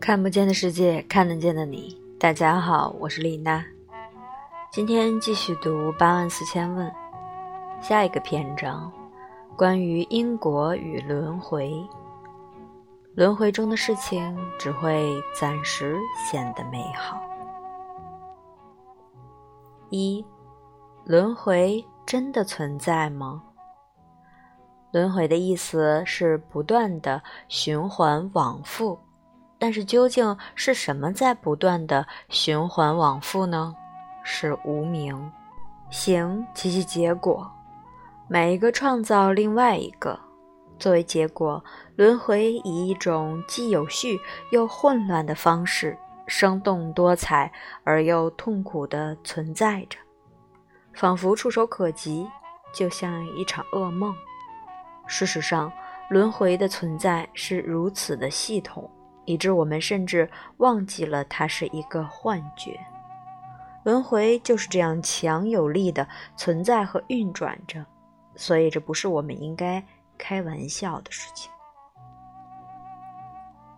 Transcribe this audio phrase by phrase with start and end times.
[0.00, 1.94] 看不见的世界，看得见的你。
[2.18, 3.62] 大家好，我是丽娜。
[4.72, 6.88] 今天继续读《八万四千问》，
[7.86, 8.90] 下一个篇章，
[9.58, 11.86] 关于因果与轮回。
[13.14, 15.98] 轮回中的事情只会暂时
[16.30, 17.20] 显得美好。
[19.90, 20.24] 一，
[21.04, 23.42] 轮回真的存在吗？
[24.92, 28.98] 轮回的意思是不断的循环往复，
[29.60, 33.72] 但是究竟是什么在不断的循环往复呢？
[34.24, 35.30] 是无名，
[35.90, 37.48] 行及其结果，
[38.26, 40.18] 每一个创造另外一个，
[40.78, 41.62] 作为结果，
[41.94, 44.18] 轮回以一种既有序
[44.50, 47.52] 又混乱的方式，生动多彩
[47.84, 49.98] 而又痛苦的存在着，
[50.94, 52.26] 仿佛触手可及，
[52.72, 54.14] 就像一场噩梦。
[55.06, 55.70] 事实上，
[56.08, 58.88] 轮回的存在是如此的系统，
[59.30, 62.78] 以致我们甚至忘记了它是一个幻觉。
[63.84, 67.86] 轮回就是这样强有力的存在和运转着，
[68.34, 69.82] 所以这不是我们应该
[70.18, 71.50] 开玩笑的事情。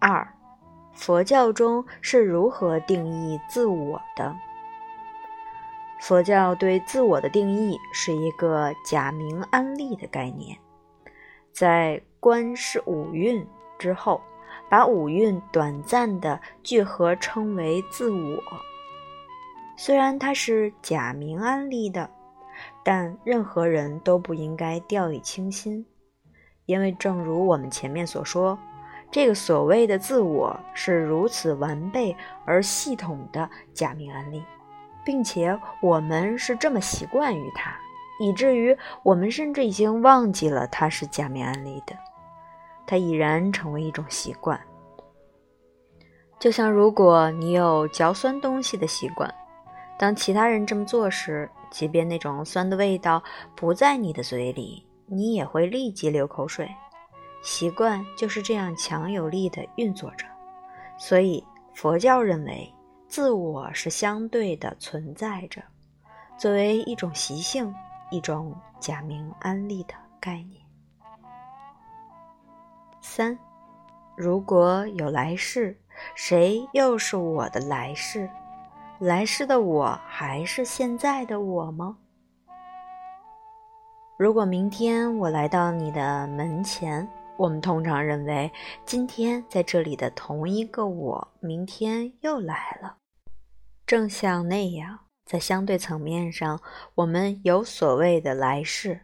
[0.00, 0.26] 二，
[0.92, 4.34] 佛教中是如何定义自我的？
[6.00, 10.58] 佛教对自我的定义是一个假名安立的概念。
[11.52, 13.46] 在观世五蕴
[13.78, 14.20] 之后，
[14.72, 18.42] 把五蕴短暂的聚合称为自我。
[19.76, 22.08] 虽然它是假名安立的，
[22.82, 25.84] 但任何人都不应该掉以轻心，
[26.64, 28.58] 因为正如我们前面所说，
[29.10, 34.42] 这个所谓的自我是如此完备而系统的假名安立，
[35.04, 37.76] 并且我们是这么习惯于它。
[38.18, 41.94] 以至于我们甚至已经忘记了它是假名安利的，
[42.86, 44.60] 它已然成为一种习惯。
[46.38, 49.32] 就像如果你有嚼酸东西的习惯，
[49.98, 53.22] 当其他人这么做时，即便那种酸的味道
[53.54, 56.68] 不在你的嘴里，你也会立即流口水。
[57.42, 60.26] 习惯就是这样强有力的运作着。
[60.98, 61.42] 所以
[61.74, 62.72] 佛教认为，
[63.08, 65.62] 自我是相对的存在着，
[66.38, 67.74] 作为一种习性。
[68.14, 70.61] 一种假名安利的概念。
[73.02, 73.36] 三，
[74.16, 75.76] 如果有来世，
[76.14, 78.30] 谁又是我的来世？
[79.00, 81.98] 来世的我还是现在的我吗？
[84.16, 88.50] 如果明天我来到你的门前，我们通常认为
[88.86, 92.98] 今天在这里的同一个我，明天又来了，
[93.84, 95.00] 正像那样。
[95.24, 96.60] 在相对层面上，
[96.94, 99.00] 我们有所谓的来世，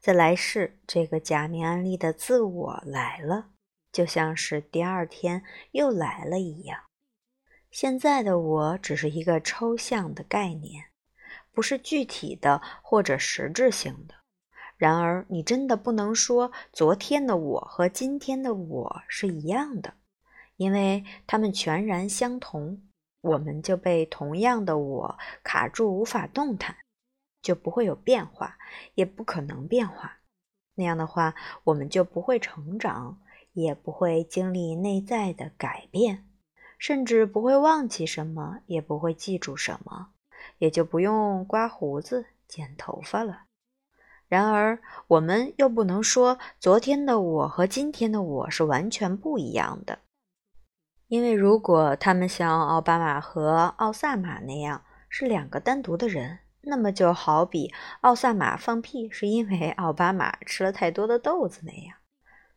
[0.00, 3.50] 在来世，这个假名安利的自我来了，
[3.92, 6.84] 就像是第二天又来了一样。
[7.70, 10.86] 现在的我只是一个抽象的概念，
[11.52, 14.14] 不是具体的或者实质性的。
[14.78, 19.92] 然而，你真的不能说昨天的我和今天的我是一样的，
[20.56, 22.82] 因为它们全然相同。
[23.20, 26.74] 我们就被同样的我卡住，无法动弹，
[27.42, 28.56] 就不会有变化，
[28.94, 30.18] 也不可能变化。
[30.74, 31.34] 那样的话，
[31.64, 33.20] 我们就不会成长，
[33.52, 36.26] 也不会经历内在的改变，
[36.78, 40.10] 甚至不会忘记什么，也不会记住什么，
[40.58, 43.42] 也就不用刮胡子、剪头发了。
[44.28, 49.98] 然而，我们又不能说昨天的我和今天的我是完全不一样的。
[51.08, 57.72] 因为如果他们像奥巴马和奥萨马那样是两个单独的人，那么就好比
[58.02, 61.96] 奥萨马放屁是因为奥巴马吃了太多的豆子那样。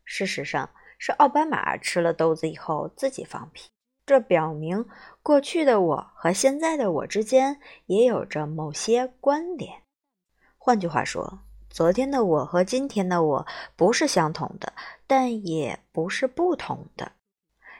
[0.03, 3.69] 事实上，是奥巴马吃了豆子以后自己放屁。
[4.05, 4.85] 这表明
[5.21, 9.83] 过去的我和现在的我之间也有着某些关联。
[10.57, 13.47] 换句话说，昨天的我和今天的我
[13.77, 14.73] 不是相同的，
[15.07, 17.13] 但也不是不同的。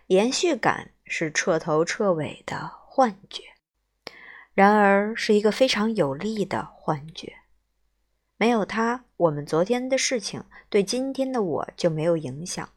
[0.07, 3.43] 延续感是彻头彻尾的幻觉，
[4.53, 7.33] 然而是一个非常有力的幻觉。
[8.37, 12.67] 没有它，我们昨天的事情对今天的我就没有影响。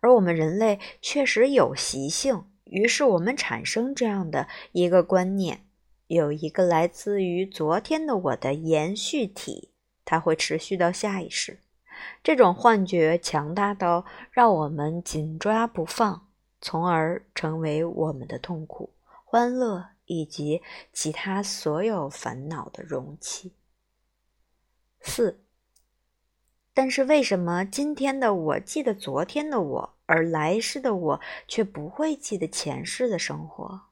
[0.00, 5.64] 而我们人类确实有习性，于是我们产生这样的一个观念：
[6.08, 9.70] 有一个来自于昨天的我的延续体，
[10.04, 11.60] 它会持续到下一世。
[12.24, 16.26] 这种幻觉强大到让我们紧抓不放。
[16.64, 18.90] 从而成为我们的痛苦、
[19.24, 20.62] 欢乐以及
[20.92, 23.54] 其他所有烦恼的容器。
[25.00, 25.44] 四，
[26.72, 33.82] 但是为什么今天的我记得昨天的我，而来世的我却不会记得前世的生活。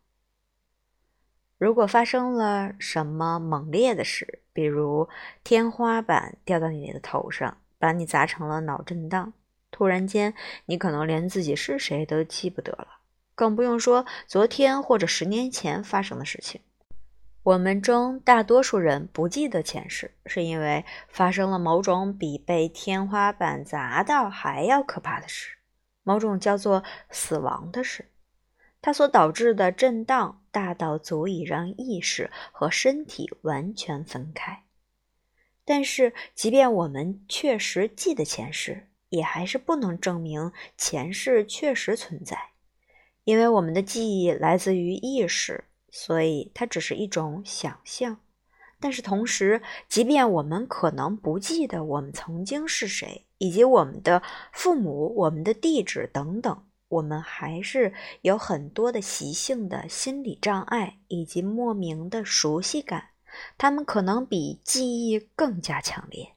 [1.59, 5.09] 如果发生了什么猛烈的事，比如
[5.45, 9.35] 天花板掉到你的头上，把你砸成了脑震荡，
[9.71, 10.33] 突然间
[10.65, 13.00] 你可能连自己是谁都记不得了，
[13.41, 16.61] 更不用说昨天或者十年前发生的事情。
[17.43, 25.57] 我们中大多数人不记得前世，是因为发生了某种比被天花板砸到还要可怕的事，
[26.03, 28.11] 某种叫做死亡的事。
[28.83, 34.65] 它所导致的震荡大到足以让意识和身体完全分开。
[35.65, 42.50] 但是，即便我们确实记得前世，也还是不能证明前世确实存在，
[43.31, 48.19] 因为我们的记忆来自于意识，所以它只是一种想象。
[48.81, 54.21] 但是同时，即便我们可能不记得我们曾经是谁，以及我们的
[54.53, 56.65] 父母、我们的地址等等。
[56.89, 63.11] 我们还是有很多的习性的心理障碍，以及莫名的熟悉感，
[63.57, 66.35] 它们可能比记忆更加强烈。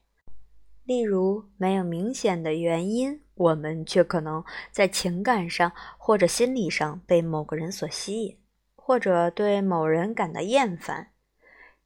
[0.86, 8.38] 例如，没有明显的原因，我们却可能在情感上或者心理上被某个人所吸引，
[8.76, 11.12] 或者对某人感到厌烦。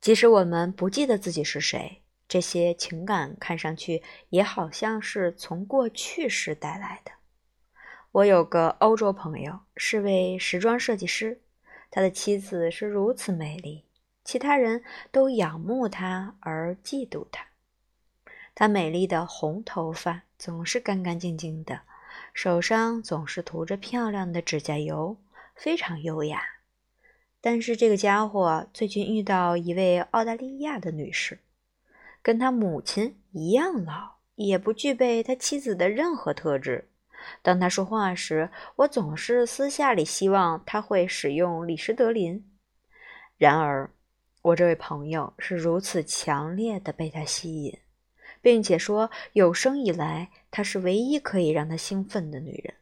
[0.02, 7.12] 即使我们不记得自己是谁，这些情感看上去也好像是从过去时带来的。
[8.12, 11.40] 我有个欧洲朋友，是位时装设计师，
[11.92, 13.86] 他的妻子是如此美丽，
[14.24, 17.46] 其他人都仰慕她而嫉妒她。
[18.60, 21.82] 她美丽的红头发总是干干净净的，
[22.34, 25.16] 手上总是涂着漂亮的指甲油，
[25.54, 26.42] 非常优雅。
[27.40, 31.38] 但是这个家伙最近遇到一位澳大利亚的女士，
[32.24, 36.90] 跟他母亲一样老，也不具备他妻子的任何特质。
[37.44, 42.44] 当他说话时，我总是私下里希望他会使用李施德林。
[43.38, 43.92] 然而，
[44.42, 47.78] 我这位朋友是如此强烈的被他吸引，
[48.42, 52.76] 并且说有生以来她是唯一可以让他兴奋的女人。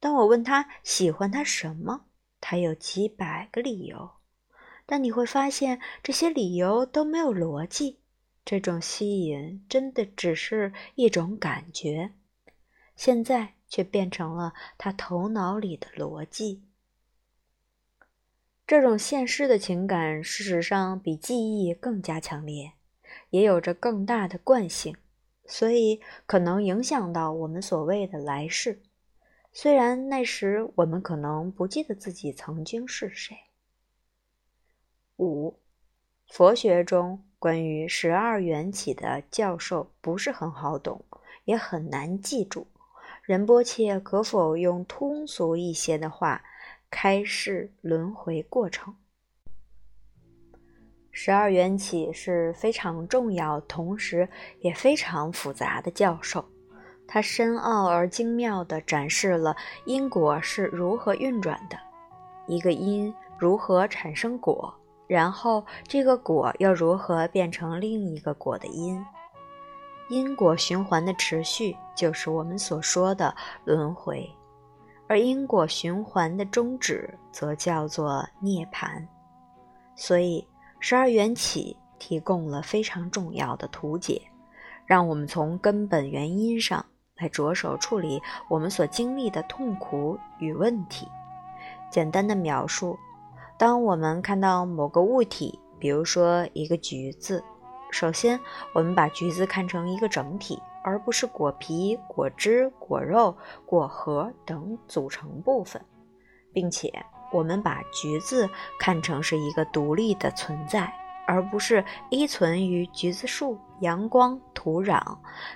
[0.00, 2.06] 当我问他喜欢他什么，
[2.40, 4.10] 他有几百个理由，
[4.84, 8.00] 但你会发现这些理由都没有逻辑。
[8.44, 12.14] 这种吸引真的只是一种感觉。
[12.96, 16.64] 现在却变成了他头脑里的逻辑。
[18.66, 22.72] 这种现实的情感，事实上比记忆更加强烈，
[23.32, 24.94] 也有着更大的惯性，
[25.46, 28.82] 所以可能影响到我们所谓的来世。
[29.54, 33.36] 虽然那时我们可能不记得自己曾经是谁。
[35.16, 35.58] 五，
[36.28, 41.02] 佛学中关于十二缘起的教授不是很好懂，
[41.46, 42.66] 也很难记住。
[43.22, 46.44] 仁波切可否用通俗一些的话
[46.90, 48.94] 开示轮回过程？
[51.12, 54.26] 十二缘起是非常重要，同时
[54.60, 56.44] 也非常复杂的教授。
[57.06, 59.54] 他深奥而精妙地展示了
[59.84, 61.76] 因果是如何运转的，
[62.46, 64.72] 一个因如何产生果，
[65.06, 69.04] 然后这个果又如何变成另一个果的因。
[70.08, 74.26] 因果循环的持续就是我们所说的轮回，
[75.06, 79.06] 而因果循环的终止则叫做涅槃。
[79.94, 80.46] 所以，
[80.84, 84.20] 十二缘起提供了非常重要的图解，
[84.84, 86.84] 让我们从根本原因上
[87.16, 88.20] 来着手处理
[88.50, 91.06] 我们所经历的痛苦与问题。
[91.88, 92.98] 简单的描述：
[93.56, 97.44] 当我们看到某个物体，比如说一个橘子。
[97.92, 98.40] 首先，
[98.74, 105.80] 我们把橘子看成一个整体，而不是果皮、果汁、果肉、果核等组成部分，
[106.52, 106.92] 并且
[107.32, 108.48] 我们把橘子
[108.78, 110.92] 看成是一个独立的存在，
[111.26, 115.00] 而不是依存于橘子树、阳光、土壤、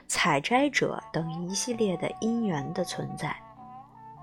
[0.07, 3.37] 采摘者等一系列的因缘的存在。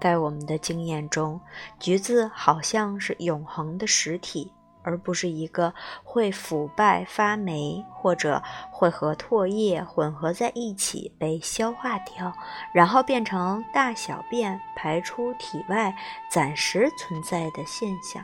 [0.02, 1.40] 在我们的经验中，
[1.80, 4.52] 橘子好像是永恒的实体。
[4.84, 5.74] 而不是一个
[6.04, 12.32] 会腐败发霉，或者会和唾液混合在一起被消化掉，
[12.74, 15.96] 然后变成大小便排出体外
[16.30, 18.24] 暂时存在的现象。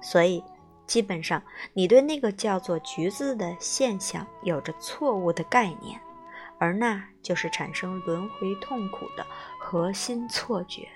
[0.00, 0.42] 所以，
[0.86, 1.42] 基本上
[1.74, 6.00] 你对那个叫做橘子的现象有着错误的概念，
[6.58, 9.26] 而那就是产生轮回痛苦的
[9.60, 10.88] 核心错觉。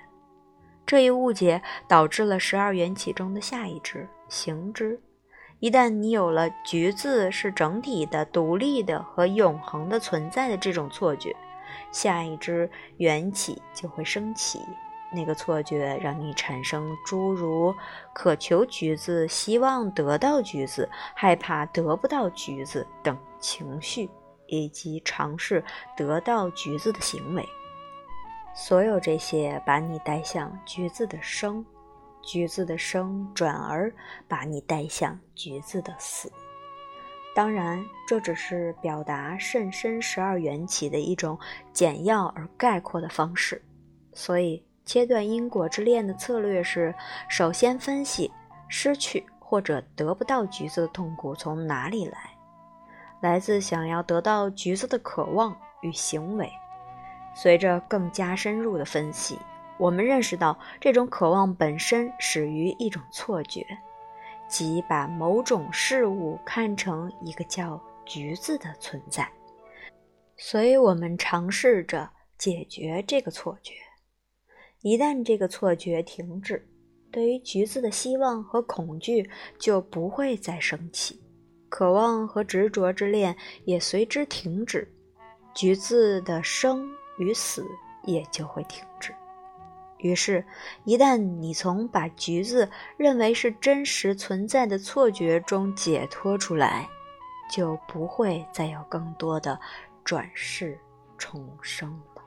[0.84, 4.08] 这一误解导致了十二缘起中的下一支。
[4.28, 5.00] 行之，
[5.60, 11.34] 一旦你有了橘子是整体的、独立的和永恒的存在的这种错觉，
[11.90, 14.58] 下一支缘起就会升起。
[15.14, 17.74] 那个错觉让你产生诸如
[18.14, 24.08] 渴求橘子、希望得到橘子、害怕得不到橘子等情绪，
[24.46, 25.62] 以及尝试
[25.94, 27.46] 得到橘子的行为。
[28.54, 31.64] 所有这些把你带向橘子的生，
[32.23, 33.92] 橘子的生转而
[34.28, 36.30] 把你带向橘子的死。
[37.35, 41.38] 当然，这只是表达甚深十二缘起的一种
[41.73, 43.62] 简要而概括的方式，
[44.12, 44.64] 所以。
[44.85, 46.92] 切断因果之链的策略是：
[47.28, 48.28] 首先分析
[48.66, 52.18] 失去或者得不到橘子的痛苦从哪里来，
[53.21, 56.50] 来自想要得到橘子的渴望与行为。
[57.34, 59.38] 随着更加深入的分析，
[59.78, 63.66] 我们认识到这种渴望本身始于一种错觉，
[64.48, 69.28] 即把某种事物看成一个叫橘子的存在。
[70.36, 73.74] 所以，我们尝试着解决这个错觉。
[74.80, 76.68] 一旦这个错觉停止，
[77.10, 81.22] 对于橘子的希望和恐惧就不会再升起，
[81.68, 84.92] 渴望和执着之恋也随之停止，
[85.54, 87.66] 橘子的生与死
[88.04, 89.14] 也就会停止。
[89.99, 90.45] 于是，
[90.85, 96.88] 一旦你从把橘子认为是真实存在的错觉中解脱出来，
[97.49, 99.61] 就不会再有更多的
[100.02, 100.76] 转世
[101.16, 102.23] 重生了。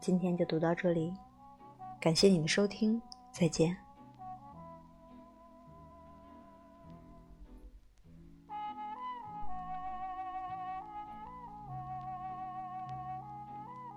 [0.00, 1.14] 今天就读到这里，
[2.00, 3.87] 感谢你的收听，再见。